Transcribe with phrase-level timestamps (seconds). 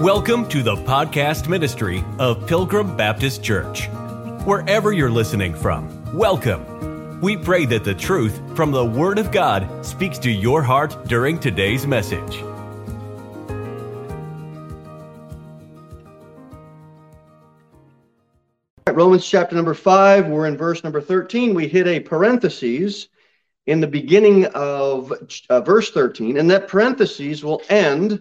[0.00, 3.86] Welcome to the podcast ministry of Pilgrim Baptist Church.
[4.44, 7.18] Wherever you're listening from, welcome.
[7.22, 11.38] We pray that the truth from the Word of God speaks to your heart during
[11.38, 12.42] today's message.
[18.92, 21.54] Romans chapter number 5, we're in verse number 13.
[21.54, 23.08] We hit a parenthesis
[23.64, 25.10] in the beginning of
[25.48, 28.20] uh, verse 13, and that parenthesis will end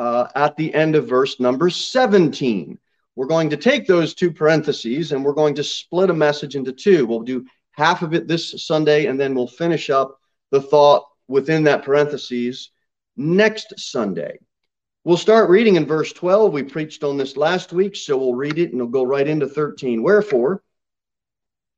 [0.00, 2.78] uh, at the end of verse number 17.
[3.16, 6.72] We're going to take those two parentheses and we're going to split a message into
[6.72, 7.04] two.
[7.04, 10.18] We'll do half of it this Sunday and then we'll finish up
[10.52, 12.70] the thought within that parentheses
[13.18, 14.38] next Sunday.
[15.04, 16.50] We'll start reading in verse 12.
[16.50, 19.48] We preached on this last week, so we'll read it and we'll go right into
[19.48, 20.02] 13.
[20.02, 20.62] Wherefore,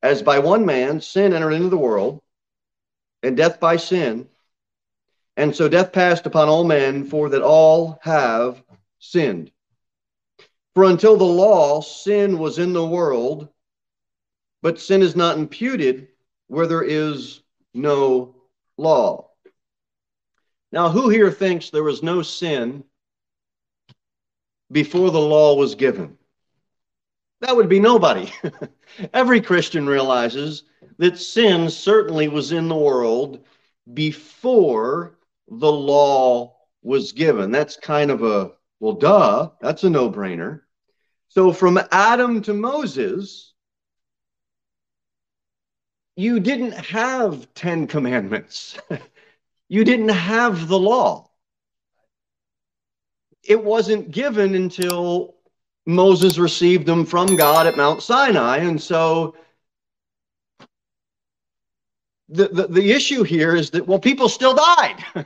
[0.01, 2.21] as by one man sin entered into the world,
[3.25, 4.29] and death by sin,
[5.37, 8.63] and so death passed upon all men, for that all have
[8.99, 9.51] sinned.
[10.75, 13.49] For until the law, sin was in the world,
[14.63, 16.09] but sin is not imputed
[16.49, 17.43] where there is
[17.75, 18.37] no
[18.77, 19.31] law.
[20.71, 22.85] Now, who here thinks there was no sin
[24.71, 26.17] before the law was given?
[27.41, 28.33] That would be nobody.
[29.13, 30.65] Every Christian realizes
[30.99, 33.45] that sin certainly was in the world
[33.93, 35.19] before
[35.59, 37.51] the law was given.
[37.51, 40.63] That's kind of a, well, duh, that's a no brainer.
[41.29, 43.53] So from Adam to Moses,
[46.17, 48.79] you didn't have 10 commandments,
[49.69, 51.31] you didn't have the law.
[53.43, 55.35] It wasn't given until
[55.85, 58.59] Moses received them from God at Mount Sinai.
[58.59, 59.35] And so
[62.33, 65.05] the, the, issue here is that, well, people still died.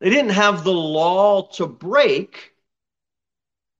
[0.00, 2.54] they didn't have the law to break,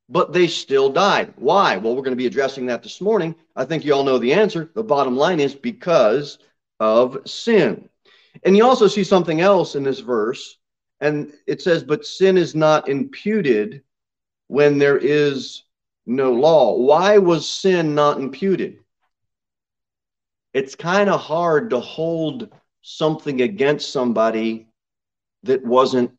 [0.09, 1.35] but they still died.
[1.37, 1.77] Why?
[1.77, 3.35] Well, we're going to be addressing that this morning.
[3.55, 4.71] I think you all know the answer.
[4.75, 6.39] The bottom line is because
[6.81, 7.89] of sin.
[8.43, 10.59] And you also see something else in this verse,
[11.01, 13.83] and it says, But sin is not imputed
[14.49, 15.65] when there is
[16.07, 16.77] no law.
[16.77, 18.84] Why was sin not imputed?
[20.55, 22.49] It's kind of hard to hold
[22.81, 24.69] something against somebody
[25.43, 26.13] that wasn't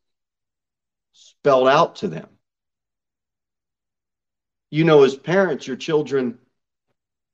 [1.13, 2.27] spelled out to them.
[4.69, 6.37] You know, as parents, your children,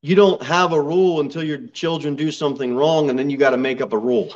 [0.00, 3.50] you don't have a rule until your children do something wrong, and then you got
[3.50, 4.32] to make up a rule.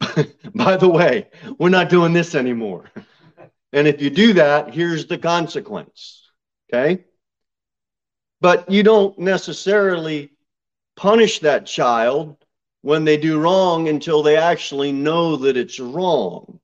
[0.54, 1.28] By the way,
[1.58, 2.90] we're not doing this anymore.
[3.72, 6.28] And if you do that, here's the consequence.
[6.72, 7.04] Okay?
[8.40, 10.30] But you don't necessarily
[10.98, 12.36] punish that child
[12.82, 16.58] when they do wrong until they actually know that it's wrong.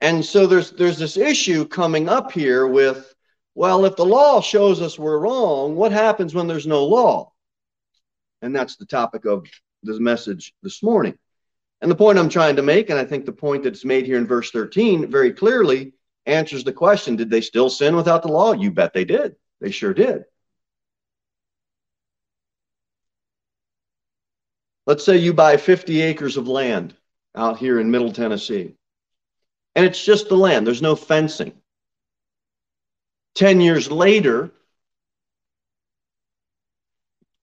[0.00, 3.12] And so there's there's this issue coming up here with
[3.56, 7.32] well if the law shows us we're wrong what happens when there's no law?
[8.40, 9.46] And that's the topic of
[9.82, 11.18] this message this morning.
[11.80, 14.18] And the point I'm trying to make and I think the point that's made here
[14.18, 15.92] in verse 13 very clearly
[16.26, 18.52] answers the question did they still sin without the law?
[18.52, 19.34] You bet they did.
[19.60, 20.22] They sure did.
[24.86, 26.94] Let's say you buy 50 acres of land
[27.34, 28.74] out here in Middle Tennessee,
[29.74, 31.52] and it's just the land, there's no fencing.
[33.34, 34.50] 10 years later,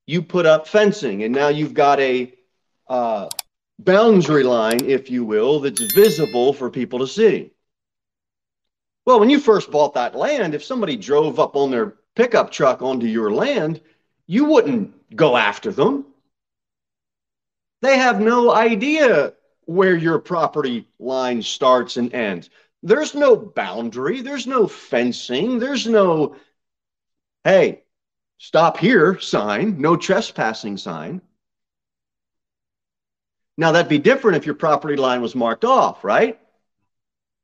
[0.05, 2.33] you put up fencing, and now you've got a
[2.87, 3.29] uh,
[3.79, 7.51] boundary line, if you will, that's visible for people to see.
[9.05, 12.81] Well, when you first bought that land, if somebody drove up on their pickup truck
[12.81, 13.81] onto your land,
[14.27, 16.05] you wouldn't go after them.
[17.81, 19.33] They have no idea
[19.65, 22.49] where your property line starts and ends.
[22.81, 26.35] There's no boundary, there's no fencing, there's no,
[27.43, 27.83] hey,
[28.37, 31.21] stop here sign, no trespassing sign.
[33.57, 36.39] Now that'd be different if your property line was marked off, right?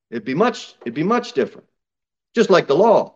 [0.10, 1.68] It'd be much, it'd be much different.
[2.34, 3.16] Just like the law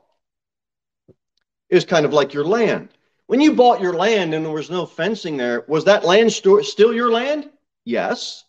[1.70, 2.90] is kind of like your land.
[3.30, 6.66] When you bought your land and there was no fencing there, was that land st-
[6.66, 7.48] still your land?
[7.86, 8.44] Yes.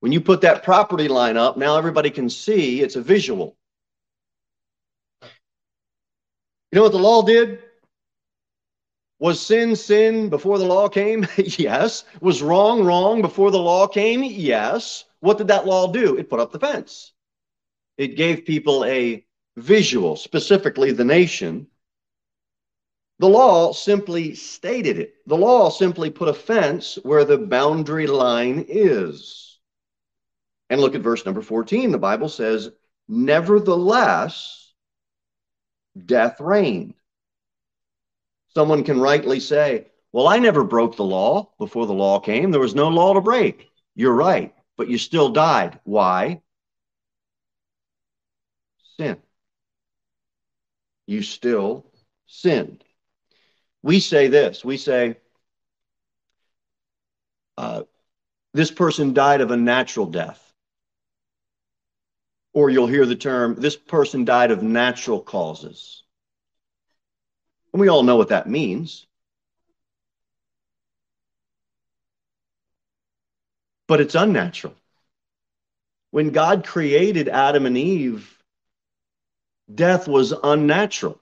[0.00, 3.56] When you put that property line up, now everybody can see it's a visual.
[5.22, 5.28] You
[6.72, 7.60] know what the law did?
[9.18, 11.26] Was sin sin before the law came?
[11.38, 12.04] yes.
[12.20, 14.22] Was wrong wrong before the law came?
[14.22, 15.06] Yes.
[15.20, 16.18] What did that law do?
[16.18, 17.14] It put up the fence.
[17.96, 19.24] It gave people a
[19.56, 21.66] visual, specifically the nation,
[23.20, 25.14] the law simply stated it.
[25.26, 29.58] The law simply put a fence where the boundary line is.
[30.70, 31.92] And look at verse number 14.
[31.92, 32.70] The Bible says,
[33.08, 34.72] Nevertheless,
[36.02, 36.94] death reigned.
[38.54, 42.50] Someone can rightly say, Well, I never broke the law before the law came.
[42.50, 43.68] There was no law to break.
[43.94, 45.78] You're right, but you still died.
[45.84, 46.40] Why?
[48.96, 49.18] Sin.
[51.04, 51.84] You still
[52.24, 52.82] sinned.
[53.82, 55.16] We say this we say,
[57.56, 57.82] uh,
[58.52, 60.46] This person died of a natural death.
[62.52, 66.02] Or you'll hear the term, This person died of natural causes.
[67.72, 69.06] And we all know what that means.
[73.86, 74.74] But it's unnatural.
[76.10, 78.36] When God created Adam and Eve,
[79.72, 81.19] death was unnatural.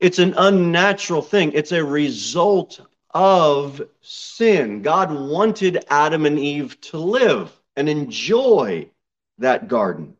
[0.00, 1.52] It's an unnatural thing.
[1.52, 2.80] It's a result
[3.10, 4.82] of sin.
[4.82, 8.90] God wanted Adam and Eve to live and enjoy
[9.38, 10.16] that garden.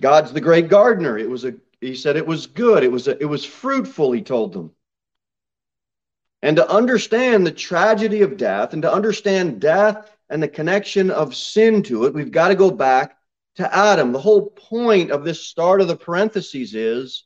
[0.00, 1.18] God's the great gardener.
[1.18, 2.84] It was a he said it was good.
[2.84, 4.72] It was a, it was fruitful, he told them.
[6.42, 11.34] And to understand the tragedy of death and to understand death and the connection of
[11.34, 13.16] sin to it, we've got to go back
[13.56, 14.12] to Adam.
[14.12, 17.24] The whole point of this start of the parentheses is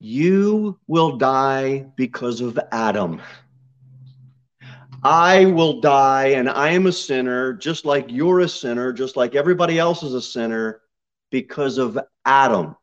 [0.00, 3.20] you will die because of Adam.
[5.02, 9.34] I will die and I am a sinner, just like you're a sinner, just like
[9.34, 10.80] everybody else is a sinner
[11.30, 12.76] because of Adam.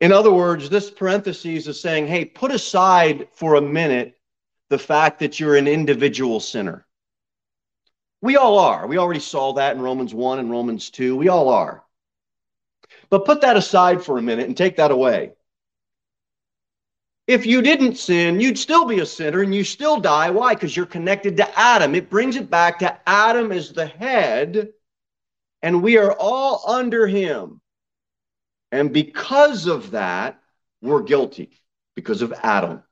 [0.00, 4.16] In other words, this parenthesis is saying, hey, put aside for a minute
[4.70, 6.86] the fact that you're an individual sinner.
[8.20, 8.86] We all are.
[8.86, 11.16] We already saw that in Romans 1 and Romans 2.
[11.16, 11.84] We all are.
[13.10, 15.32] But put that aside for a minute and take that away.
[17.28, 20.30] If you didn't sin, you'd still be a sinner and you still die.
[20.30, 20.54] Why?
[20.54, 21.94] Because you're connected to Adam.
[21.94, 24.70] It brings it back to Adam as the head
[25.62, 27.60] and we are all under him.
[28.72, 30.40] And because of that,
[30.80, 31.50] we're guilty
[31.94, 32.82] because of Adam.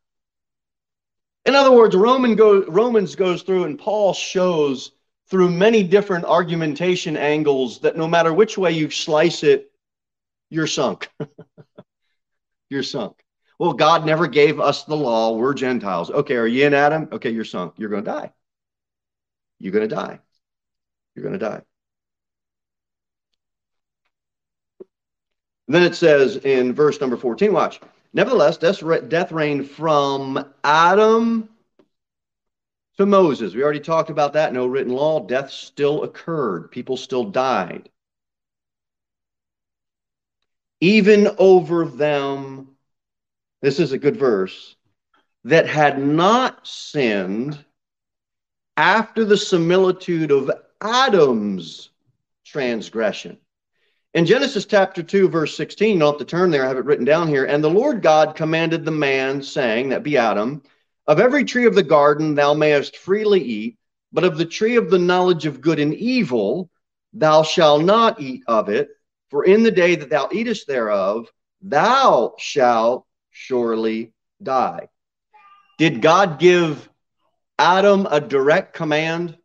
[1.46, 4.92] In other words, Roman go, Romans goes through and Paul shows
[5.30, 9.70] through many different argumentation angles that no matter which way you slice it,
[10.50, 11.08] you're sunk.
[12.68, 13.22] you're sunk.
[13.58, 15.36] Well, God never gave us the law.
[15.36, 16.10] We're Gentiles.
[16.10, 17.08] Okay, are you in Adam?
[17.10, 17.74] Okay, you're sunk.
[17.76, 18.32] You're going to die.
[19.58, 20.20] You're going to die.
[21.14, 21.62] You're going to die.
[25.68, 27.80] Then it says in verse number 14, watch.
[28.12, 31.48] Nevertheless, death reigned from Adam
[32.98, 33.54] to Moses.
[33.54, 34.52] We already talked about that.
[34.52, 35.20] No written law.
[35.20, 36.70] Death still occurred.
[36.70, 37.88] People still died.
[40.80, 42.75] Even over them,
[43.62, 44.76] this is a good verse,
[45.44, 47.64] that had not sinned
[48.76, 50.50] after the similitude of
[50.80, 51.90] Adam's
[52.44, 53.38] transgression.
[54.14, 56.84] In Genesis chapter 2, verse 16, you don't have to turn there, I have it
[56.84, 57.44] written down here.
[57.44, 60.62] And the Lord God commanded the man, saying, that be Adam,
[61.06, 63.78] of every tree of the garden thou mayest freely eat,
[64.12, 66.70] but of the tree of the knowledge of good and evil
[67.12, 68.88] thou shalt not eat of it,
[69.30, 71.30] for in the day that thou eatest thereof,
[71.62, 73.05] thou shalt
[73.36, 74.88] surely die.
[75.76, 76.88] Did God give
[77.58, 79.36] Adam a direct command,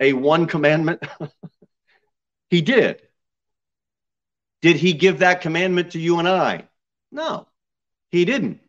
[0.00, 1.02] a one commandment?
[2.50, 3.02] he did.
[4.62, 6.66] Did he give that commandment to you and I?
[7.12, 7.46] No,
[8.10, 8.60] he didn't.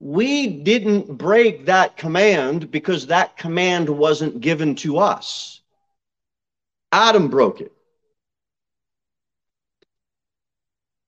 [0.00, 5.60] We didn't break that command because that command wasn't given to us.
[6.92, 7.72] Adam broke it.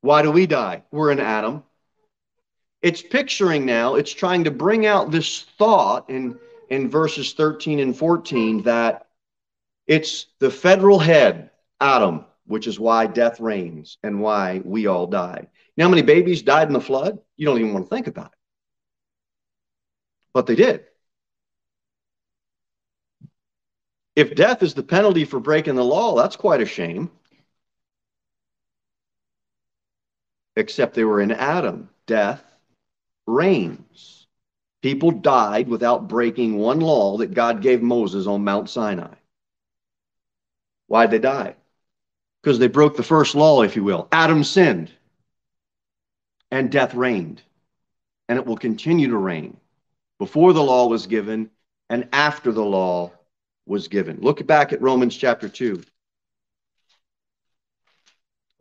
[0.02, 0.82] Why do we die?
[0.90, 1.62] We're in Adam.
[2.82, 6.38] It's picturing now, it's trying to bring out this thought in,
[6.70, 9.06] in verses 13 and 14 that
[9.86, 15.40] it's the federal head, Adam, which is why death reigns and why we all die.
[15.42, 17.18] You know how many babies died in the flood?
[17.36, 18.38] You don't even want to think about it.
[20.32, 20.84] But they did.
[24.16, 27.10] If death is the penalty for breaking the law, that's quite a shame.
[30.56, 31.88] Except they were in Adam.
[32.06, 32.44] Death
[33.34, 34.26] reigns.
[34.82, 39.14] People died without breaking one law that God gave Moses on Mount Sinai.
[40.86, 41.54] Why'd they die?
[42.42, 44.08] because they broke the first law, if you will.
[44.12, 44.90] Adam sinned,
[46.50, 47.42] and death reigned,
[48.28, 49.56] and it will continue to reign
[50.18, 51.50] before the law was given
[51.88, 53.10] and after the law
[53.66, 54.18] was given.
[54.20, 55.82] Look back at Romans chapter 2.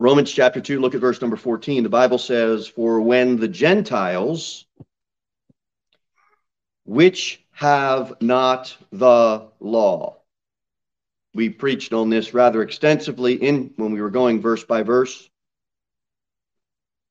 [0.00, 1.82] Romans chapter 2, look at verse number 14.
[1.82, 4.64] The Bible says, For when the Gentiles,
[6.86, 10.16] which have not the law,
[11.34, 15.28] we preached on this rather extensively in when we were going verse by verse.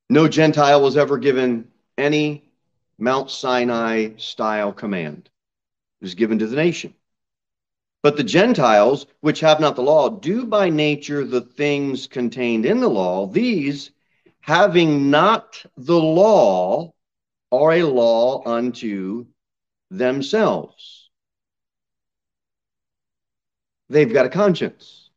[0.10, 2.44] No Gentile was ever given any
[2.98, 5.30] Mount Sinai style command.
[6.02, 6.96] It was given to the nation.
[8.02, 12.80] But the Gentiles, which have not the law, do by nature the things contained in
[12.80, 13.28] the law.
[13.28, 13.92] These,
[14.40, 16.94] having not the law,
[17.52, 19.26] are a law unto
[19.92, 21.10] themselves.
[23.90, 25.10] They've got a conscience.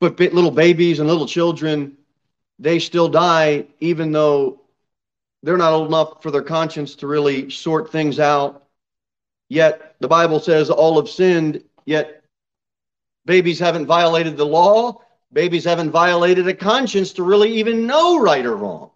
[0.00, 1.96] But little babies and little children,
[2.58, 4.62] they still die even though
[5.42, 8.67] they're not old enough for their conscience to really sort things out.
[9.48, 12.22] Yet the Bible says all have sinned, yet
[13.24, 15.02] babies haven't violated the law.
[15.32, 18.90] Babies haven't violated a conscience to really even know right or wrong.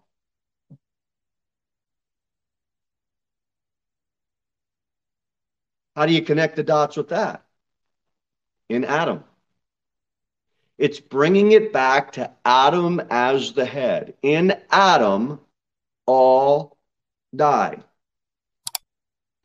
[5.95, 7.43] How do you connect the dots with that?
[8.69, 9.23] In Adam.
[10.79, 14.15] It's bringing it back to Adam as the head.
[14.23, 15.39] In Adam,
[16.07, 16.77] all
[17.35, 17.83] died.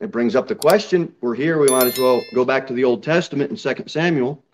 [0.00, 2.84] It brings up the question we're here, we might as well go back to the
[2.84, 4.44] Old Testament in 2 Samuel.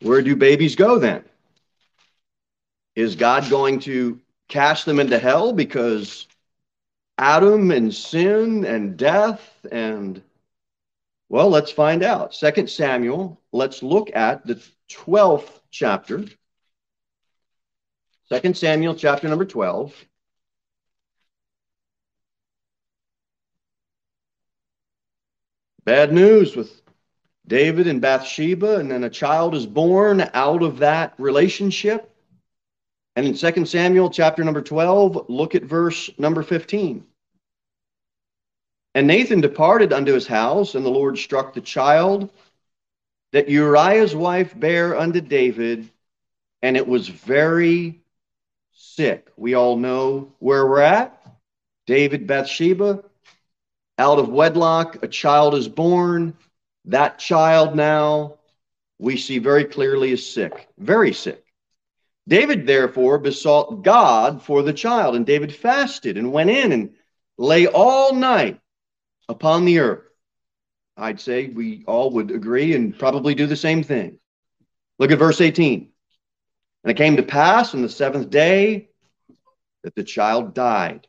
[0.00, 1.24] Where do babies go then?
[2.94, 6.26] Is God going to cast them into hell because
[7.16, 10.22] Adam and sin and death and
[11.30, 12.34] well, let's find out.
[12.34, 16.24] Second Samuel, let's look at the 12th chapter.
[18.30, 19.92] Second Samuel chapter number 12.
[25.88, 26.82] Bad news with
[27.46, 32.14] David and Bathsheba, and then a child is born out of that relationship.
[33.16, 37.06] And in 2 Samuel chapter number 12, look at verse number 15.
[38.94, 42.28] And Nathan departed unto his house, and the Lord struck the child
[43.32, 45.88] that Uriah's wife bare unto David,
[46.60, 48.02] and it was very
[48.74, 49.32] sick.
[49.38, 51.18] We all know where we're at.
[51.86, 53.04] David, Bathsheba,
[53.98, 56.34] out of wedlock, a child is born.
[56.84, 58.38] That child now,
[58.98, 61.44] we see very clearly, is sick, very sick.
[62.28, 66.94] David therefore besought God for the child, and David fasted and went in and
[67.36, 68.60] lay all night
[69.28, 70.04] upon the earth.
[70.96, 74.18] I'd say we all would agree and probably do the same thing.
[74.98, 75.90] Look at verse 18.
[76.84, 78.90] And it came to pass in the seventh day
[79.82, 81.07] that the child died.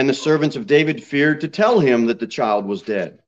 [0.00, 3.20] And the servants of David feared to tell him that the child was dead.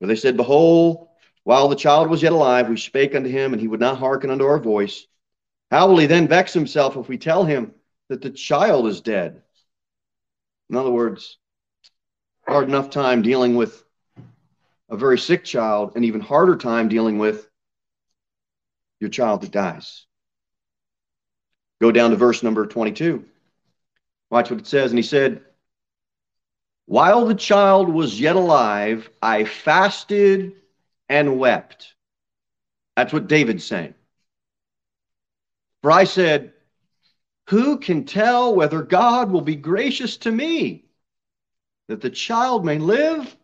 [0.00, 1.06] For they said, Behold,
[1.44, 4.30] while the child was yet alive, we spake unto him, and he would not hearken
[4.30, 5.06] unto our voice.
[5.70, 7.74] How will he then vex himself if we tell him
[8.08, 9.42] that the child is dead?
[10.70, 11.36] In other words,
[12.46, 13.84] hard enough time dealing with
[14.88, 17.50] a very sick child, and even harder time dealing with
[18.98, 20.06] your child that dies.
[21.82, 23.26] Go down to verse number 22.
[24.30, 24.90] Watch what it says.
[24.90, 25.44] And he said,
[26.88, 30.54] while the child was yet alive, I fasted
[31.06, 31.92] and wept.
[32.96, 33.92] That's what David's saying.
[35.82, 36.54] For I said,
[37.50, 40.86] Who can tell whether God will be gracious to me
[41.88, 43.36] that the child may live?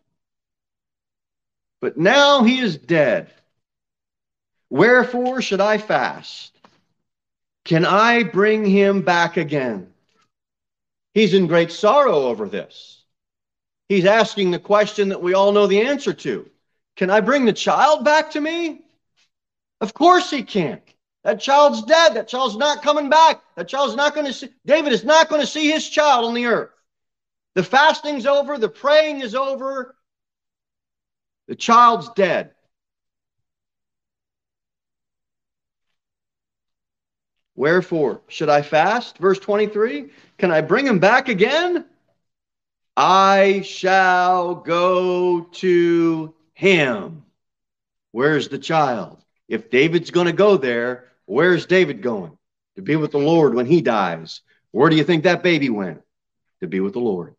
[1.82, 3.30] But now he is dead.
[4.70, 6.58] Wherefore should I fast?
[7.66, 9.92] Can I bring him back again?
[11.12, 13.03] He's in great sorrow over this.
[13.88, 16.48] He's asking the question that we all know the answer to
[16.96, 18.82] Can I bring the child back to me?
[19.80, 20.82] Of course he can't.
[21.24, 22.14] That child's dead.
[22.14, 23.42] That child's not coming back.
[23.56, 24.50] That child's not going to see.
[24.66, 26.70] David is not going to see his child on the earth.
[27.54, 28.58] The fasting's over.
[28.58, 29.94] The praying is over.
[31.48, 32.50] The child's dead.
[37.56, 39.18] Wherefore should I fast?
[39.18, 41.86] Verse 23 Can I bring him back again?
[42.96, 47.24] I shall go to him.
[48.12, 49.24] Where's the child?
[49.48, 52.38] If David's going to go there, where's David going?
[52.76, 54.40] To be with the Lord when he dies.
[54.70, 56.02] Where do you think that baby went?
[56.60, 57.34] To be with the Lord.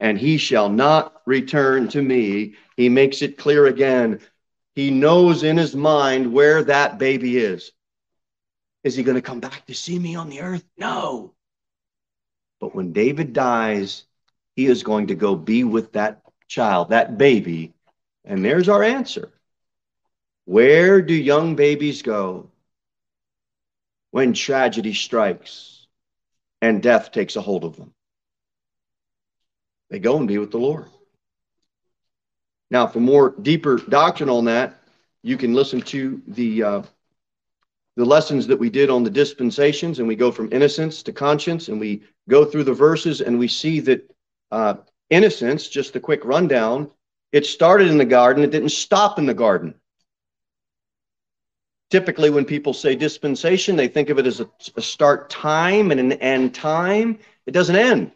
[0.00, 2.54] And he shall not return to me.
[2.76, 4.20] He makes it clear again.
[4.74, 7.72] He knows in his mind where that baby is.
[8.82, 10.64] Is he going to come back to see me on the earth?
[10.76, 11.34] No.
[12.64, 14.04] But when David dies,
[14.56, 17.74] he is going to go be with that child, that baby.
[18.24, 19.30] And there's our answer.
[20.46, 22.48] Where do young babies go
[24.12, 25.86] when tragedy strikes
[26.62, 27.92] and death takes a hold of them?
[29.90, 30.86] they go and be with the Lord.
[32.70, 34.80] Now, for more deeper doctrine on that,
[35.22, 36.82] you can listen to the uh,
[37.96, 41.68] the lessons that we did on the dispensations, and we go from innocence to conscience,
[41.68, 44.10] and we go through the verses, and we see that
[44.50, 44.74] uh,
[45.10, 46.90] innocence, just a quick rundown,
[47.32, 49.74] it started in the garden, it didn't stop in the garden.
[51.90, 56.00] Typically, when people say dispensation, they think of it as a, a start time and
[56.00, 57.18] an end time.
[57.46, 58.10] It doesn't end.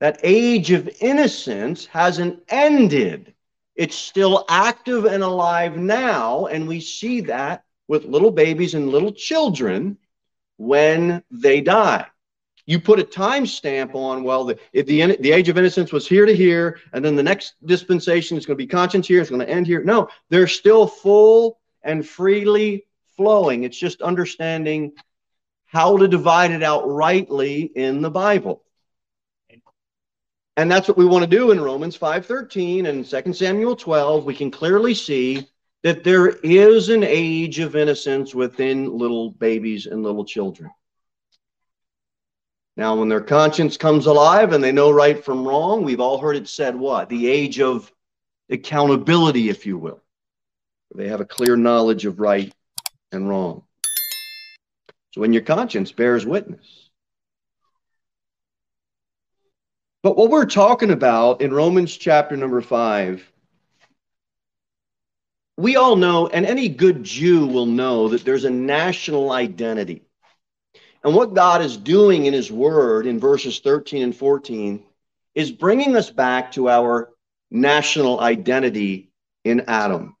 [0.00, 3.34] That age of innocence hasn't ended.
[3.74, 9.12] It's still active and alive now, and we see that with little babies and little
[9.12, 9.98] children
[10.56, 12.06] when they die.
[12.64, 16.26] You put a time stamp on, well, the, the, the age of innocence was here
[16.26, 19.44] to here, and then the next dispensation is going to be conscience here, it's going
[19.44, 19.82] to end here.
[19.82, 22.86] No, they're still full and freely
[23.16, 23.64] flowing.
[23.64, 24.92] It's just understanding
[25.66, 28.62] how to divide it out rightly in the Bible.
[30.56, 34.24] And that's what we want to do in Romans 5:13 and 2 Samuel 12.
[34.24, 35.48] We can clearly see
[35.82, 40.70] that there is an age of innocence within little babies and little children.
[42.76, 46.36] Now, when their conscience comes alive and they know right from wrong, we've all heard
[46.36, 47.08] it said what?
[47.08, 47.92] The age of
[48.48, 50.00] accountability, if you will.
[50.94, 52.52] They have a clear knowledge of right
[53.10, 53.64] and wrong.
[55.12, 56.90] So when your conscience bears witness.
[60.02, 63.31] But what we're talking about in Romans chapter number five
[65.56, 70.02] we all know, and any good Jew will know, that there's a national identity.
[71.04, 74.82] And what God is doing in His Word in verses 13 and 14
[75.34, 77.10] is bringing us back to our
[77.50, 79.10] national identity
[79.44, 80.16] in Adam.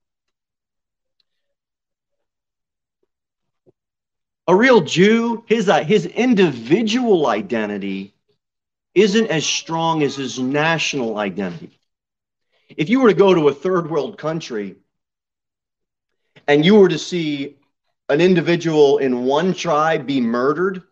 [4.48, 8.12] A real Jew, his, uh, his individual identity
[8.94, 11.78] isn't as strong as his national identity.
[12.68, 14.76] If you were to go to a third world country
[16.48, 17.56] and you were to see
[18.08, 20.82] an individual in one tribe be murdered,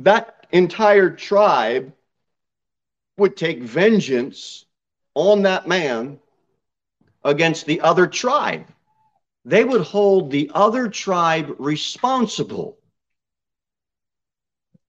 [0.00, 1.92] that entire tribe
[3.16, 4.66] would take vengeance
[5.14, 6.18] on that man
[7.24, 8.66] against the other tribe.
[9.44, 12.78] They would hold the other tribe responsible.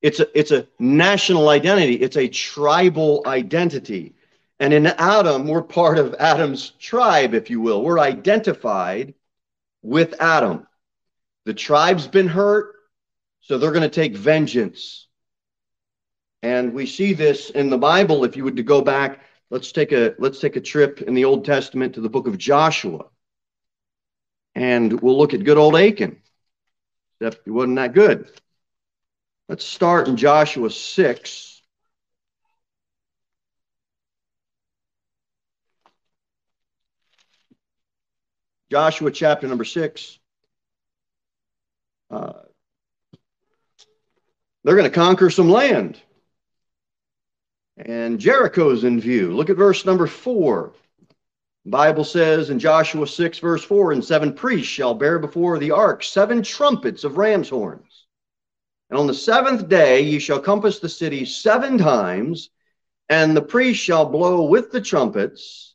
[0.02, 4.14] It's a, it's a national identity, it's a tribal identity.
[4.60, 7.82] And in Adam, we're part of Adam's tribe, if you will.
[7.82, 9.14] We're identified
[9.82, 10.66] with Adam.
[11.46, 12.74] The tribe's been hurt,
[13.42, 15.08] so they're going to take vengeance.
[16.42, 18.24] And we see this in the Bible.
[18.24, 21.26] If you would to go back, let's take a let's take a trip in the
[21.26, 23.06] Old Testament to the book of Joshua.
[24.54, 26.22] And we'll look at good old Achan.
[27.20, 28.30] Except he wasn't that good.
[29.50, 31.55] Let's start in Joshua 6.
[38.72, 40.20] Joshua chapter number six.
[42.10, 42.34] Uh,
[44.64, 46.00] they're going to conquer some land.
[47.78, 49.36] And Jericho's in view.
[49.36, 50.74] Look at verse number four.
[51.66, 55.72] The Bible says in Joshua 6, verse 4, and seven priests shall bear before the
[55.72, 58.06] ark seven trumpets of ram's horns.
[58.90, 62.52] And on the seventh day ye shall compass the city seven times,
[63.10, 65.75] and the priests shall blow with the trumpets,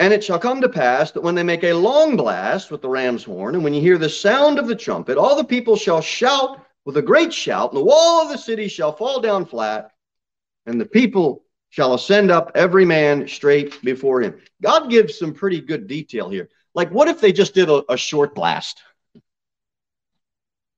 [0.00, 2.88] and it shall come to pass that when they make a long blast with the
[2.88, 6.00] ram's horn, and when you hear the sound of the trumpet, all the people shall
[6.00, 9.90] shout with a great shout, and the wall of the city shall fall down flat,
[10.64, 14.40] and the people shall ascend up every man straight before him.
[14.62, 16.48] God gives some pretty good detail here.
[16.74, 18.80] Like, what if they just did a, a short blast?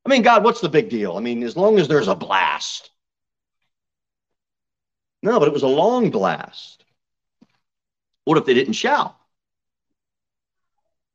[0.05, 1.17] I mean, God, what's the big deal?
[1.17, 2.91] I mean, as long as there's a blast.
[5.23, 6.85] No, but it was a long blast.
[8.25, 9.17] What if they didn't shout?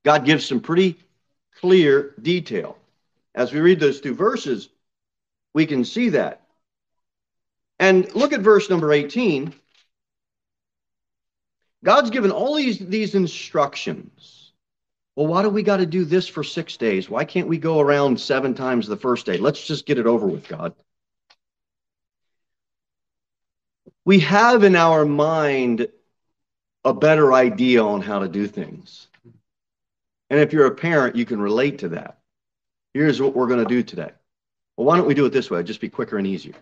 [0.03, 0.97] God gives some pretty
[1.59, 2.77] clear detail.
[3.35, 4.69] As we read those two verses,
[5.53, 6.41] we can see that.
[7.79, 9.53] And look at verse number 18.
[11.83, 14.51] God's given all these, these instructions.
[15.15, 17.09] Well, why do we got to do this for six days?
[17.09, 19.37] Why can't we go around seven times the first day?
[19.37, 20.73] Let's just get it over with, God.
[24.05, 25.87] We have in our mind
[26.87, 29.07] a better idea on how to do things.
[30.29, 32.19] And if you're a parent, you can relate to that.
[32.93, 34.11] Here's what we're going to do today.
[34.77, 35.61] Well, why don't we do it this way?
[35.63, 36.55] Just be quicker and easier.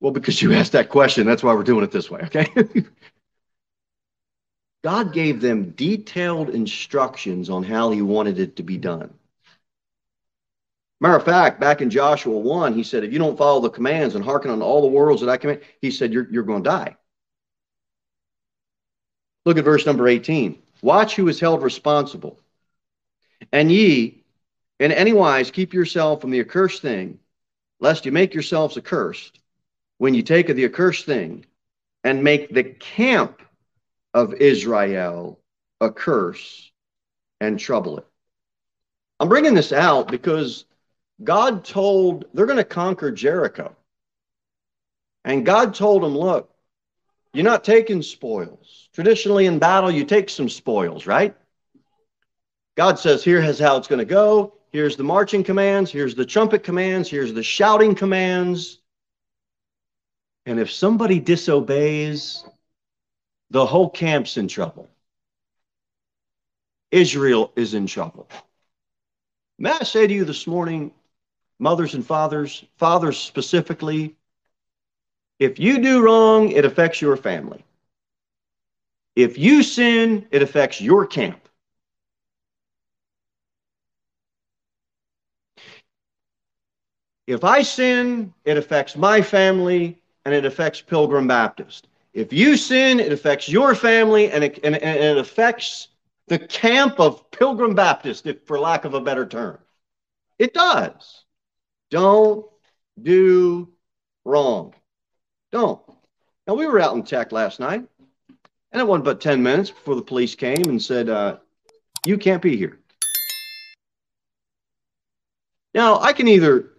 [0.00, 2.48] Well, because you asked that question, that's why we're doing it this way, okay?
[4.82, 9.14] God gave them detailed instructions on how he wanted it to be done.
[11.00, 14.16] Matter of fact, back in Joshua 1, he said, if you don't follow the commands
[14.16, 16.68] and hearken unto all the words that I command, he said, you're, you're going to
[16.68, 16.96] die.
[19.44, 20.58] Look at verse number 18.
[20.82, 22.38] Watch who is held responsible.
[23.52, 24.22] And ye,
[24.80, 27.18] in any wise, keep yourself from the accursed thing,
[27.80, 29.38] lest you make yourselves accursed
[29.98, 31.44] when you take of the accursed thing
[32.02, 33.42] and make the camp
[34.12, 35.40] of Israel
[35.80, 36.70] a curse
[37.40, 38.06] and trouble it.
[39.20, 40.64] I'm bringing this out because
[41.22, 43.74] God told they're going to conquer Jericho.
[45.24, 46.53] And God told them, look,
[47.34, 48.88] you're not taking spoils.
[48.92, 51.36] Traditionally in battle, you take some spoils, right?
[52.76, 54.54] God says, here's how it's going to go.
[54.70, 55.90] Here's the marching commands.
[55.90, 57.10] Here's the trumpet commands.
[57.10, 58.80] Here's the shouting commands.
[60.46, 62.44] And if somebody disobeys,
[63.50, 64.88] the whole camp's in trouble.
[66.90, 68.28] Israel is in trouble.
[69.58, 70.92] May I say to you this morning,
[71.58, 74.16] mothers and fathers, fathers specifically,
[75.38, 77.64] if you do wrong, it affects your family.
[79.16, 81.48] If you sin, it affects your camp.
[87.26, 91.88] If I sin, it affects my family and it affects Pilgrim Baptist.
[92.12, 95.88] If you sin, it affects your family and it, and, and it affects
[96.28, 99.58] the camp of Pilgrim Baptist, if, for lack of a better term.
[100.38, 101.24] It does.
[101.90, 102.46] Don't
[103.00, 103.68] do
[104.24, 104.74] wrong.
[105.54, 105.80] Don't.
[106.48, 107.84] Now, we were out in tech last night,
[108.72, 111.36] and it wasn't but 10 minutes before the police came and said, uh,
[112.04, 112.80] You can't be here.
[115.72, 116.72] Now, I can either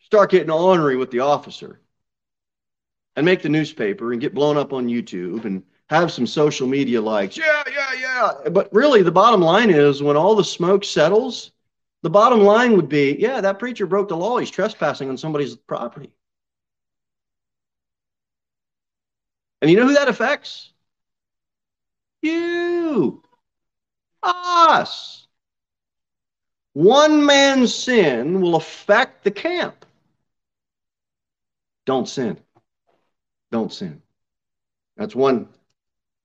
[0.00, 1.80] start getting ornery with the officer
[3.16, 7.00] and make the newspaper and get blown up on YouTube and have some social media
[7.00, 7.38] likes.
[7.38, 8.50] Yeah, yeah, yeah.
[8.50, 11.52] But really, the bottom line is when all the smoke settles,
[12.02, 14.36] the bottom line would be yeah, that preacher broke the law.
[14.36, 16.14] He's trespassing on somebody's property.
[19.62, 20.70] And you know who that affects?
[22.20, 23.22] You,
[24.22, 25.26] us.
[26.74, 29.86] One man's sin will affect the camp.
[31.86, 32.38] Don't sin.
[33.50, 34.02] Don't sin.
[34.96, 35.48] That's one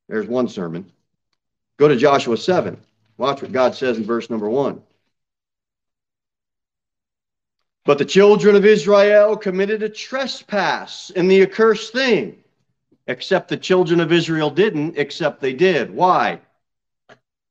[0.07, 0.91] there's one sermon.
[1.77, 2.77] Go to Joshua 7.
[3.17, 4.81] Watch what God says in verse number 1.
[7.83, 12.43] But the children of Israel committed a trespass in the accursed thing,
[13.07, 15.89] except the children of Israel didn't, except they did.
[15.91, 16.41] Why?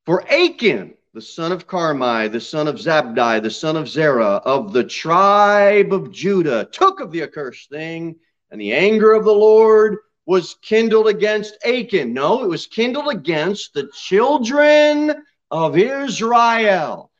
[0.04, 4.72] For Achan, the son of Carmi, the son of Zabdi, the son of Zerah, of
[4.72, 8.16] the tribe of Judah, took of the accursed thing,
[8.50, 12.12] and the anger of the Lord was kindled against Achan.
[12.12, 15.14] No, it was kindled against the children
[15.50, 17.10] of Israel.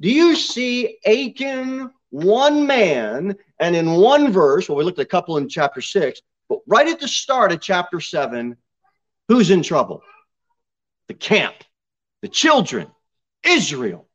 [0.00, 5.08] Do you see Achan, one man, and in one verse, well, we looked at a
[5.08, 8.56] couple in chapter six, but right at the start of chapter seven,
[9.28, 10.02] who's in trouble?
[11.08, 11.54] The camp,
[12.22, 12.88] the children,
[13.44, 14.06] Israel,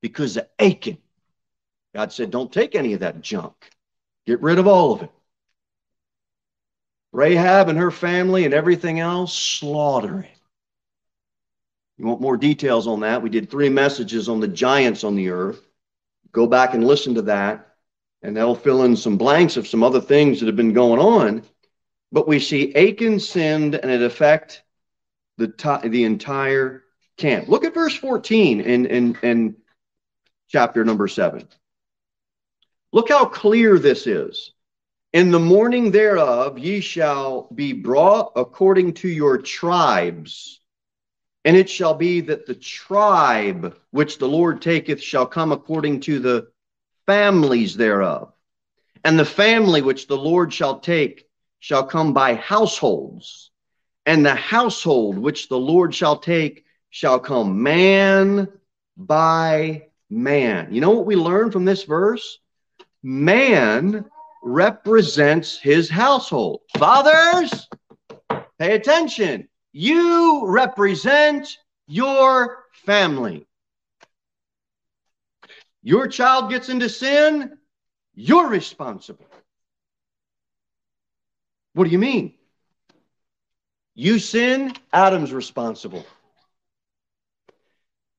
[0.00, 0.98] because of Achan.
[1.94, 3.54] God said, don't take any of that junk.
[4.26, 5.10] Get rid of all of it.
[7.12, 10.28] Rahab and her family and everything else slaughtering.
[11.98, 13.22] You want more details on that?
[13.22, 15.60] We did three messages on the giants on the earth.
[16.32, 17.74] Go back and listen to that,
[18.22, 21.42] and that'll fill in some blanks of some other things that have been going on.
[22.12, 24.62] But we see Achan sinned and it affect
[25.38, 26.84] the, the entire
[27.16, 27.48] camp.
[27.48, 29.56] Look at verse 14 in, in, in
[30.48, 31.48] chapter number 7.
[32.92, 34.52] Look how clear this is.
[35.14, 40.60] In the morning thereof ye shall be brought according to your tribes.
[41.44, 46.18] And it shall be that the tribe which the Lord taketh shall come according to
[46.18, 46.48] the
[47.06, 48.32] families thereof.
[49.04, 51.26] And the family which the Lord shall take
[51.62, 53.52] shall come by households.
[54.04, 58.48] And the household which the Lord shall take shall come man
[58.96, 60.74] by man.
[60.74, 62.40] You know what we learn from this verse?
[63.04, 64.04] Man
[64.42, 66.62] represents his household.
[66.78, 67.68] Fathers,
[68.58, 69.48] pay attention.
[69.72, 73.46] You represent your family.
[75.84, 77.56] Your child gets into sin,
[78.14, 79.26] you're responsible.
[81.74, 82.34] What do you mean?
[83.94, 86.06] You sin, Adam's responsible.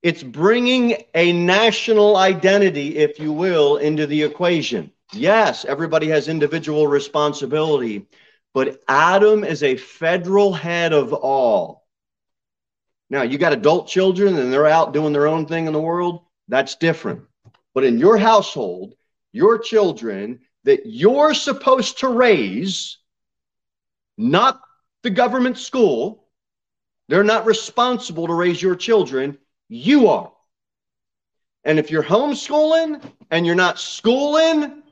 [0.01, 4.91] It's bringing a national identity, if you will, into the equation.
[5.13, 8.07] Yes, everybody has individual responsibility,
[8.53, 11.87] but Adam is a federal head of all.
[13.09, 16.21] Now, you got adult children and they're out doing their own thing in the world.
[16.47, 17.21] That's different.
[17.73, 18.95] but in your household,
[19.31, 22.97] your children that you're supposed to raise,
[24.17, 24.61] not
[25.01, 26.23] the government school,
[27.09, 29.37] they're not responsible to raise your children.
[29.67, 30.31] You are.
[31.63, 34.83] And if you're homeschooling and you're not schooling,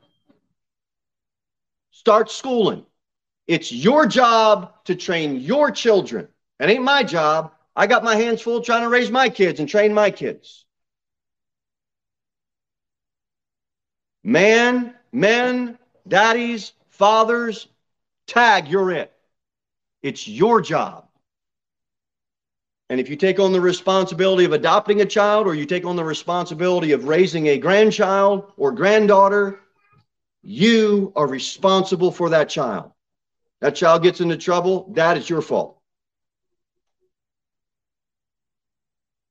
[1.90, 2.84] start schooling.
[3.46, 6.28] It's your job to train your children.
[6.60, 7.52] It ain't my job.
[7.74, 10.64] I got my hands full trying to raise my kids and train my kids.
[14.24, 17.66] Man, men, daddies, fathers,
[18.26, 19.11] tag, you're it.
[20.02, 21.06] It's your job.
[22.88, 25.96] And if you take on the responsibility of adopting a child or you take on
[25.96, 29.60] the responsibility of raising a grandchild or granddaughter,
[30.42, 32.92] you are responsible for that child.
[33.60, 35.78] That child gets into trouble, that is your fault.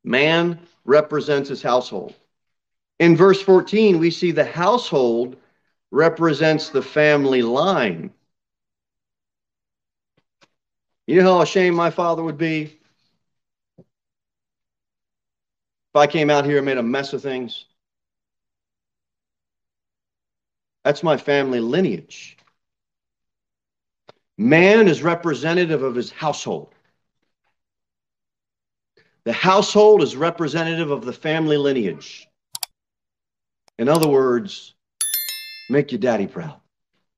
[0.04, 2.16] Man represents his household.
[3.00, 5.36] In verse 14, we see the household
[5.92, 8.12] represents the family line.
[11.08, 12.80] You know how ashamed my father would be
[15.94, 17.66] if I came out here and made a mess of things?
[20.84, 22.38] That's my family lineage.
[24.38, 26.74] Man is representative of his household.
[29.24, 32.28] The household is representative of the family lineage.
[33.78, 34.74] In other words,
[35.70, 36.60] make your daddy proud,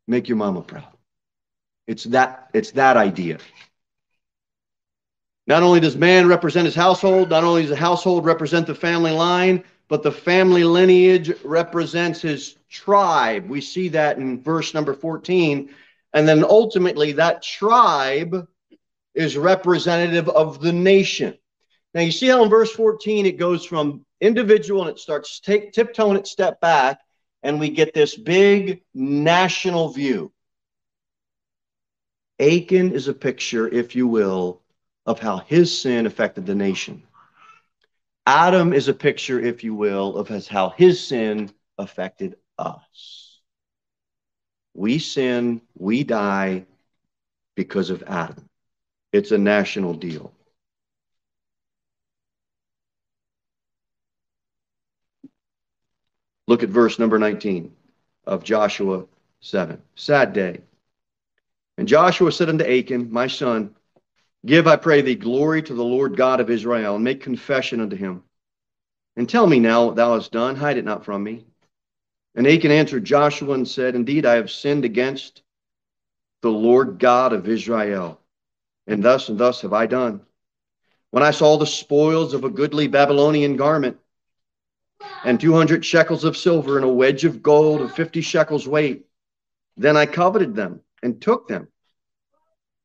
[0.08, 0.98] make your mama proud.
[1.88, 3.38] It's that, it's that idea.
[5.46, 9.12] Not only does man represent his household, not only does the household represent the family
[9.12, 13.50] line, but the family lineage represents his tribe.
[13.50, 15.70] We see that in verse number 14.
[16.14, 18.48] And then ultimately, that tribe
[19.14, 21.38] is representative of the nation.
[21.94, 25.74] Now, you see how in verse 14 it goes from individual and it starts take,
[25.74, 27.00] tiptoeing it step back,
[27.44, 30.32] and we get this big national view.
[32.40, 34.63] Achan is a picture, if you will,
[35.06, 37.04] of how his sin affected the nation.
[38.26, 43.40] Adam is a picture, if you will, of how his sin affected us.
[44.74, 46.66] We sin, we die
[47.56, 48.50] because of Adam.
[49.12, 50.32] It's a national deal.
[56.48, 57.74] Look at verse number 19
[58.26, 59.06] of Joshua
[59.42, 59.82] 7.
[59.96, 60.62] Sad day.
[61.78, 63.76] And Joshua said unto Achan, My son,
[64.46, 67.96] give, I pray thee, glory to the Lord God of Israel, and make confession unto
[67.96, 68.24] him.
[69.16, 71.46] And tell me now what thou hast done, hide it not from me.
[72.36, 75.44] And Achan answered Joshua and said, Indeed, I have sinned against
[76.42, 78.20] the Lord God of Israel,
[78.88, 80.22] and thus and thus have I done.
[81.12, 83.98] When I saw the spoils of a goodly Babylonian garment,
[85.26, 89.06] and 200 shekels of silver and a wedge of gold of 50 shekels weight.
[89.78, 91.68] Then I coveted them and took them.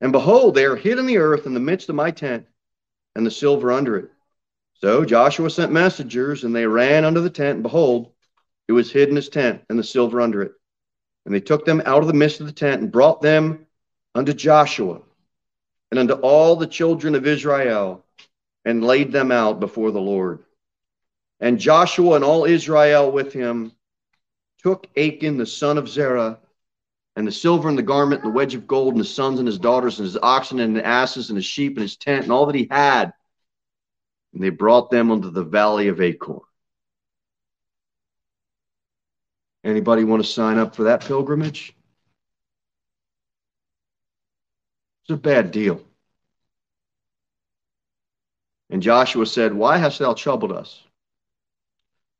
[0.00, 2.46] And behold, they are hid in the earth in the midst of my tent,
[3.14, 4.10] and the silver under it.
[4.74, 8.12] So Joshua sent messengers, and they ran under the tent, and behold,
[8.68, 10.52] it was hid in his tent, and the silver under it.
[11.26, 13.66] And they took them out of the midst of the tent, and brought them
[14.14, 15.00] unto Joshua,
[15.90, 18.04] and unto all the children of Israel,
[18.64, 20.44] and laid them out before the Lord.
[21.40, 23.72] And Joshua and all Israel with him
[24.62, 26.38] took Achan the son of Zerah,
[27.18, 29.48] and the silver and the garment, and the wedge of gold, and his sons and
[29.48, 32.30] his daughters, and his oxen and his asses, and his sheep, and his tent, and
[32.30, 33.12] all that he had.
[34.32, 36.38] And they brought them unto the valley of Achor.
[39.64, 41.74] Anybody want to sign up for that pilgrimage?
[45.02, 45.82] It's a bad deal.
[48.70, 50.84] And Joshua said, Why hast thou troubled us?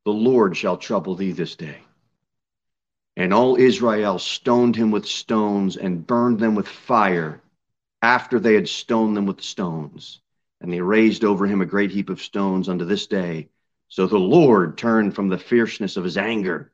[0.05, 1.83] The Lord shall trouble thee this day.
[3.18, 7.42] And all Israel stoned him with stones and burned them with fire
[8.00, 10.20] after they had stoned them with stones.
[10.61, 13.48] And they raised over him a great heap of stones unto this day.
[13.88, 16.70] So the Lord turned from the fierceness of his anger.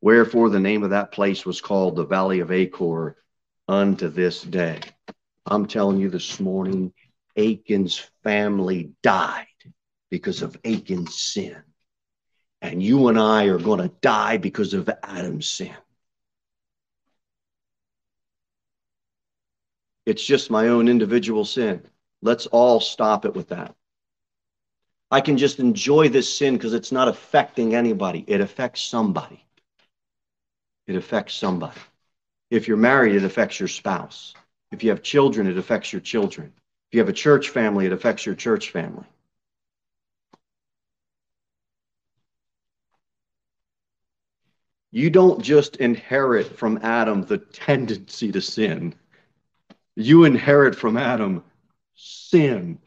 [0.00, 3.16] Wherefore the name of that place was called the Valley of Achor
[3.68, 4.80] unto this day.
[5.46, 6.92] I'm telling you this morning,
[7.36, 9.46] Achan's family died
[10.10, 11.62] because of Achan's sin.
[12.60, 15.74] And you and I are going to die because of Adam's sin.
[20.06, 21.82] It's just my own individual sin.
[22.22, 23.74] Let's all stop it with that.
[25.10, 28.24] I can just enjoy this sin because it's not affecting anybody.
[28.26, 29.44] It affects somebody.
[30.86, 31.80] It affects somebody.
[32.50, 34.34] If you're married, it affects your spouse.
[34.72, 36.52] If you have children, it affects your children.
[36.90, 39.06] If you have a church family, it affects your church family.
[44.90, 48.94] You don't just inherit from Adam the tendency to sin,
[49.94, 51.42] you inherit from Adam
[51.94, 52.78] sin.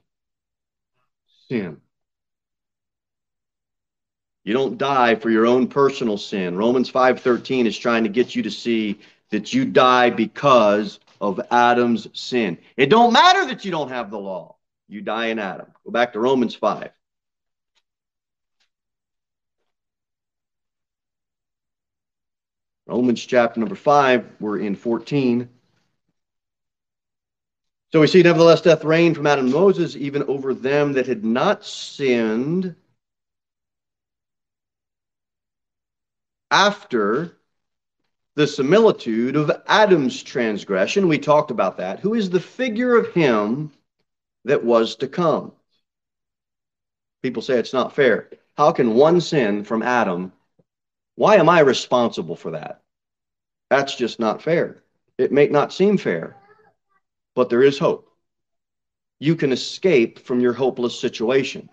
[1.50, 1.82] Sin.
[4.44, 6.58] You don't die for your own personal sin.
[6.58, 12.08] Romans 5:13 is trying to get you to see that you die because of Adam's
[12.20, 12.58] sin.
[12.78, 14.56] It don't matter that you don't have the law.
[14.88, 15.68] You die in Adam.
[15.86, 16.90] Go back to Romans 5.
[22.92, 25.48] Romans chapter number 5, we're in 14.
[27.94, 31.24] So we see, nevertheless, death reigned from Adam and Moses, even over them that had
[31.24, 32.76] not sinned
[36.50, 37.38] after
[38.36, 41.08] the similitude of Adam's transgression.
[41.08, 42.02] We talked about that.
[42.02, 43.72] Who is the figure of him
[44.44, 45.54] that was to come?
[47.24, 48.30] People say it's not fair.
[48.58, 50.34] How can one sin from Adam?
[51.16, 52.81] Why am I responsible for that?
[53.72, 54.84] That's just not fair.
[55.18, 56.36] It may not seem fair,
[57.36, 58.12] but there is hope.
[59.18, 61.70] You can escape from your hopeless situation.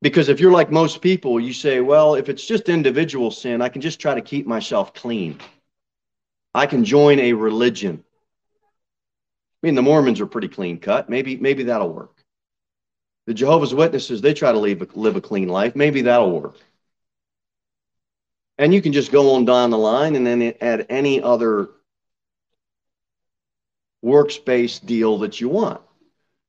[0.00, 3.68] Because if you're like most people, you say, well, if it's just individual sin, I
[3.68, 5.40] can just try to keep myself clean.
[6.54, 8.04] I can join a religion.
[9.60, 11.10] I mean, the Mormons are pretty clean cut.
[11.10, 12.22] Maybe, maybe that'll work.
[13.26, 15.74] The Jehovah's Witnesses, they try to a, live a clean life.
[15.74, 16.58] Maybe that'll work.
[18.58, 21.70] And you can just go on down the line and then add any other
[24.02, 25.80] works-based deal that you want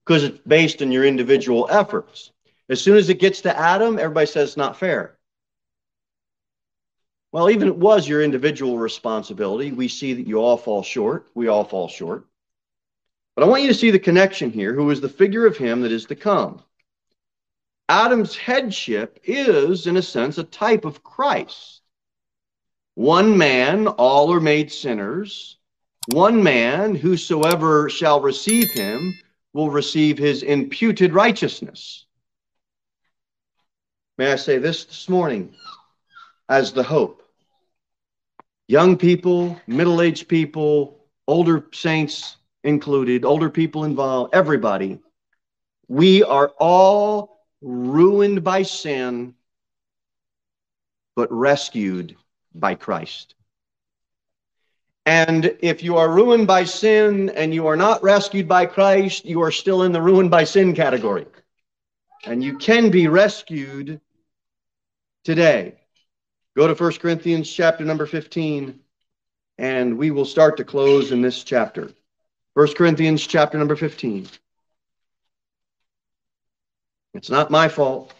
[0.05, 2.31] because it's based on your individual efforts.
[2.69, 5.17] As soon as it gets to Adam, everybody says it's not fair.
[7.31, 9.71] Well, even it was your individual responsibility.
[9.71, 11.27] We see that you all fall short.
[11.33, 12.27] We all fall short.
[13.35, 15.81] But I want you to see the connection here, who is the figure of him
[15.81, 16.63] that is to come.
[17.89, 21.81] Adam's headship is, in a sense, a type of Christ.
[22.95, 25.57] One man, all are made sinners.
[26.13, 29.13] One man, whosoever shall receive him,
[29.51, 32.05] will receive his imputed righteousness.
[34.17, 35.53] May I say this this morning
[36.47, 37.21] as the hope?
[38.69, 44.99] Young people, middle aged people, older saints included, older people involved, everybody.
[45.89, 49.35] We are all ruined by sin,
[51.15, 52.15] but rescued
[52.59, 53.35] by Christ.
[55.05, 59.41] And if you are ruined by sin and you are not rescued by Christ, you
[59.41, 61.27] are still in the ruined by sin category.
[62.25, 64.01] And you can be rescued
[65.23, 65.75] today.
[66.55, 68.79] Go to 1 Corinthians chapter number 15,
[69.57, 71.91] and we will start to close in this chapter.
[72.55, 74.27] 1 Corinthians chapter number 15.
[77.13, 78.13] It's not my fault.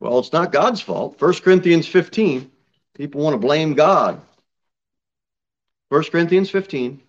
[0.00, 1.20] Well, it's not God's fault.
[1.20, 2.50] 1 Corinthians 15.
[2.94, 4.20] People want to blame God.
[5.88, 7.00] 1 Corinthians 15.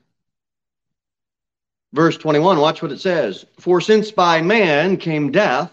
[1.94, 3.46] Verse 21, watch what it says.
[3.60, 5.72] For since by man came death,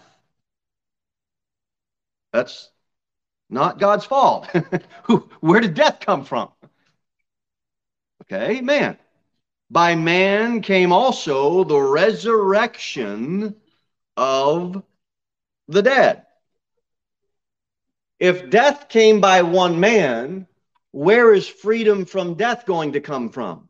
[2.31, 2.69] that's
[3.49, 4.47] not God's fault.
[5.39, 6.49] Where did death come from?
[8.23, 8.97] Okay, man.
[9.69, 13.55] By man came also the resurrection
[14.15, 14.83] of
[15.67, 16.24] the dead.
[18.19, 20.47] If death came by one man,
[20.91, 23.69] where is freedom from death going to come from?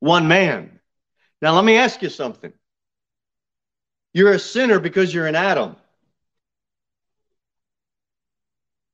[0.00, 0.80] One man.
[1.40, 2.52] Now, let me ask you something.
[4.12, 5.76] You're a sinner because you're an Adam.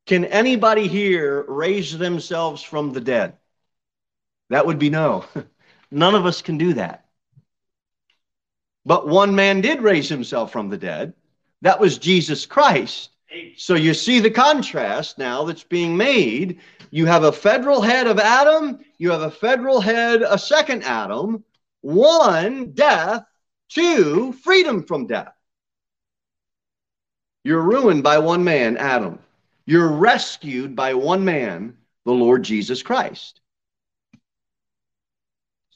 [0.07, 3.37] Can anybody here raise themselves from the dead?
[4.50, 5.24] That would be no.
[5.90, 7.07] None of us can do that.
[8.87, 11.12] But one man did raise himself from the dead.
[11.62, 13.11] That was Jesus Christ.
[13.57, 16.61] So you see the contrast now that's being made.
[16.91, 21.45] You have a federal head of Adam, you have a federal head, a second Adam,
[21.83, 23.24] one, death,
[23.68, 25.35] two, freedom from death.
[27.45, 29.18] You're ruined by one man, Adam.
[29.66, 33.41] You're rescued by one man, the Lord Jesus Christ.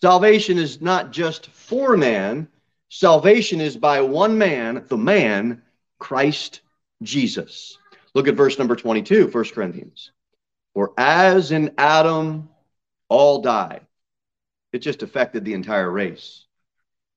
[0.01, 2.49] Salvation is not just for man,
[2.89, 5.63] salvation is by one man, the man,
[5.99, 6.63] Christ
[7.03, 7.79] Jesus.
[8.15, 10.13] Look at verse number 22, 1 Corinthians.
[10.75, 12.49] For as in Adam
[13.09, 13.81] all die,
[14.73, 16.47] it just affected the entire race.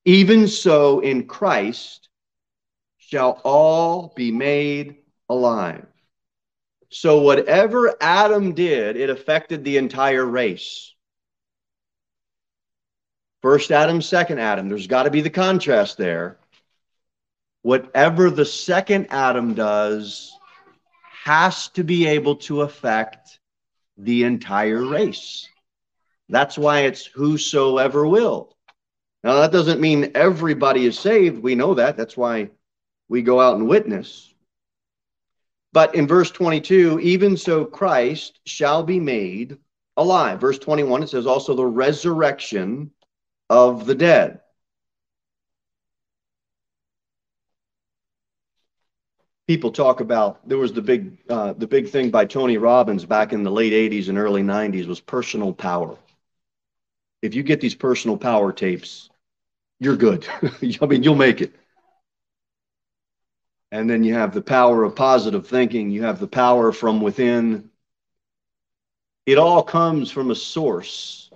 [0.04, 2.10] Even so in Christ
[2.98, 4.98] shall all be made
[5.30, 5.86] alive.
[6.90, 10.94] So, whatever Adam did, it affected the entire race.
[13.42, 14.70] First Adam, second Adam.
[14.70, 16.38] There's got to be the contrast there.
[17.66, 20.38] Whatever the second Adam does
[21.24, 23.40] has to be able to affect
[23.98, 25.50] the entire race.
[26.30, 28.56] That's why it's whosoever will.
[29.24, 31.42] Now, that doesn't mean everybody is saved.
[31.42, 31.98] We know that.
[31.98, 32.52] That's why
[33.10, 34.32] we go out and witness.
[35.74, 39.58] But in verse 22, even so Christ shall be made
[39.98, 40.40] alive.
[40.40, 42.92] Verse 21, it says also the resurrection
[43.50, 44.42] of the dead.
[49.48, 53.32] People talk about there was the big uh, the big thing by Tony Robbins back
[53.32, 55.98] in the late 80s and early 90s was personal power.
[57.22, 59.10] If you get these personal power tapes,
[59.80, 60.28] you're good.
[60.82, 61.54] I mean, you'll make it.
[63.72, 67.70] And then you have the power of positive thinking, you have the power from within.
[69.26, 71.30] It all comes from a source,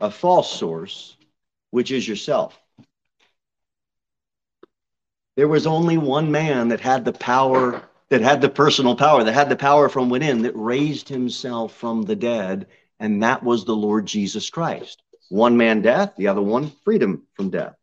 [0.00, 1.16] a false source,
[1.70, 2.60] which is yourself.
[5.40, 9.32] There was only one man that had the power, that had the personal power, that
[9.32, 12.66] had the power from within, that raised himself from the dead,
[12.98, 15.02] and that was the Lord Jesus Christ.
[15.30, 17.74] One man death, the other one freedom from death.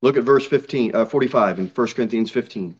[0.00, 2.78] Look at verse 15, uh, 45 in 1 Corinthians 15.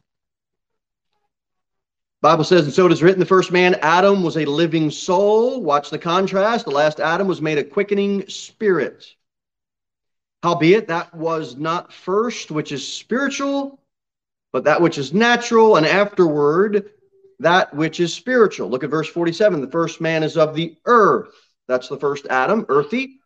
[2.23, 5.63] Bible says, and so it is written, the first man, Adam, was a living soul.
[5.63, 6.65] Watch the contrast.
[6.65, 9.07] The last Adam was made a quickening spirit.
[10.43, 13.81] Howbeit, that was not first, which is spiritual,
[14.53, 16.91] but that which is natural, and afterward,
[17.41, 18.69] that which is spiritual.
[18.71, 19.61] Look at verse 47.
[19.61, 21.35] The first man is of the earth.
[21.69, 23.21] That's the first Adam, earthy.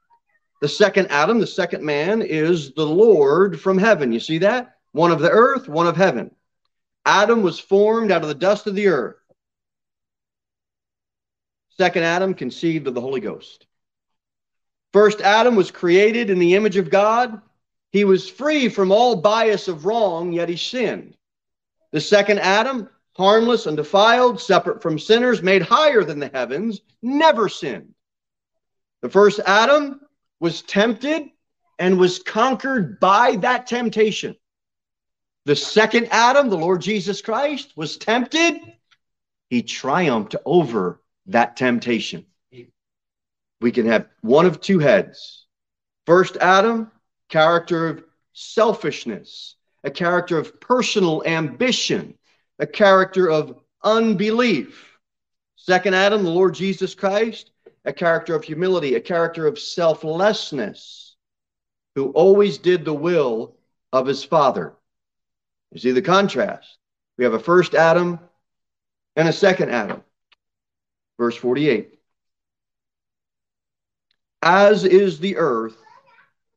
[0.61, 4.13] The second Adam, the second man, is the Lord from heaven.
[4.13, 4.77] You see that?
[4.93, 6.33] One of the earth, one of heaven.
[7.05, 9.17] Adam was formed out of the dust of the earth.
[11.77, 13.67] Second Adam conceived of the Holy Ghost.
[14.93, 17.41] First Adam was created in the image of God.
[17.93, 21.17] He was free from all bias of wrong, yet he sinned.
[21.93, 27.95] The second Adam, harmless, undefiled, separate from sinners, made higher than the heavens, never sinned.
[29.03, 30.01] The first Adam
[30.39, 31.31] was tempted
[31.79, 34.37] and was conquered by that temptation.
[35.47, 38.61] The second Adam, the Lord Jesus Christ, was tempted.
[39.49, 42.27] He triumphed over that temptation.
[43.61, 45.47] We can have one of two heads.
[46.07, 46.91] First Adam,
[47.29, 52.15] character of selfishness, a character of personal ambition,
[52.59, 54.99] a character of unbelief.
[55.57, 57.51] Second Adam, the Lord Jesus Christ,
[57.85, 61.17] a character of humility, a character of selflessness,
[61.95, 63.57] who always did the will
[63.93, 64.75] of his Father.
[65.73, 66.79] You see the contrast.
[67.17, 68.19] We have a first Adam
[69.17, 70.03] and a second Adam.
[71.19, 71.99] Verse 48.
[74.43, 75.77] As is the earth,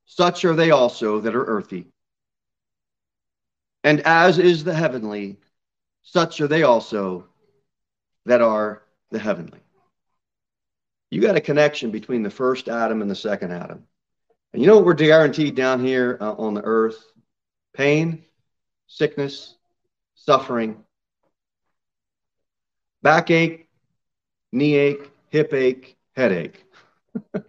[0.05, 1.88] such are they also that are earthy.
[3.84, 5.38] And as is the heavenly,
[6.03, 7.28] such are they also
[8.26, 9.59] that are the heavenly.
[11.11, 13.84] You got a connection between the first Adam and the second Adam.
[14.53, 17.03] And you know what we're guaranteed down here uh, on the earth?
[17.74, 18.24] Pain,
[18.88, 19.56] sickness,
[20.16, 20.84] suffering,
[23.02, 23.68] backache,
[24.52, 26.64] knee ache, hip ache, headache.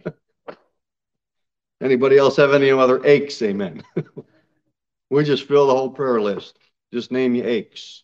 [1.81, 3.41] Anybody else have any other aches?
[3.41, 3.83] Amen.
[5.09, 6.57] we just fill the whole prayer list.
[6.93, 8.03] Just name your aches.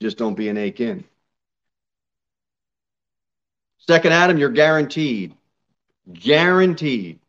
[0.00, 1.04] Just don't be an ache in.
[3.78, 5.34] Second Adam, you're guaranteed,
[6.12, 7.20] guaranteed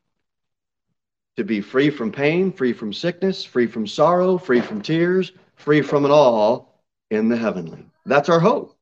[1.38, 5.82] to be free from pain, free from sickness, free from sorrow, free from tears, free
[5.82, 6.82] from it all
[7.12, 7.86] in the heavenly.
[8.06, 8.76] That's our hope.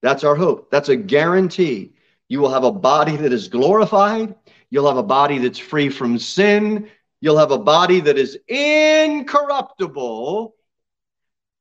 [0.00, 0.70] That's our hope.
[0.70, 1.92] That's a guarantee.
[2.28, 4.34] You will have a body that is glorified.
[4.70, 6.88] You'll have a body that's free from sin.
[7.20, 10.54] You'll have a body that is incorruptible.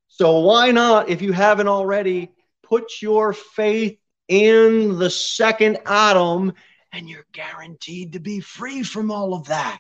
[0.08, 2.32] So, why not, if you haven't already,
[2.64, 6.54] put your faith in the second Adam
[6.94, 9.80] and you're guaranteed to be free from all of that.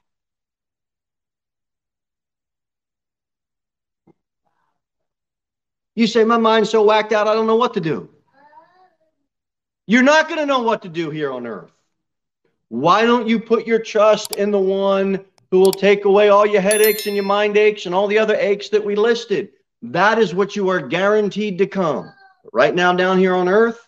[5.96, 8.10] You say, My mind's so whacked out, I don't know what to do.
[9.88, 11.72] You're not going to know what to do here on earth.
[12.70, 16.62] Why don't you put your trust in the one who will take away all your
[16.62, 19.50] headaches and your mind aches and all the other aches that we listed?
[19.82, 22.14] That is what you are guaranteed to come.
[22.54, 23.86] Right now, down here on earth,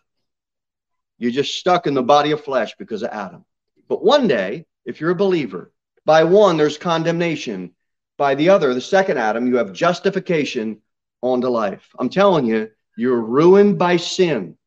[1.18, 3.46] you're just stuck in the body of flesh because of Adam.
[3.88, 5.72] But one day, if you're a believer,
[6.06, 7.74] by one, there's condemnation.
[8.18, 10.82] By the other, the second Adam, you have justification
[11.24, 11.88] onto life.
[11.98, 14.58] I'm telling you, you're ruined by sin.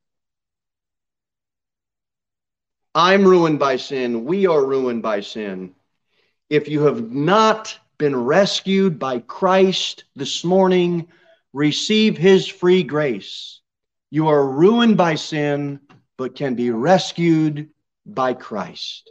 [2.95, 4.25] I'm ruined by sin.
[4.25, 5.75] We are ruined by sin.
[6.49, 11.09] If you have not been rescued by Christ this morning,
[11.53, 13.61] receive his free grace.
[14.11, 15.81] You are ruined by sin,
[16.17, 17.69] but can be rescued
[18.07, 19.11] by Christ.